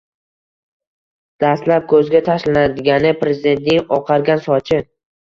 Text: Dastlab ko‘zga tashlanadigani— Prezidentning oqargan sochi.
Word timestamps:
Dastlab 1.43 1.85
ko‘zga 1.91 2.21
tashlanadigani— 2.29 3.13
Prezidentning 3.21 3.85
oqargan 3.99 4.43
sochi. 4.49 4.81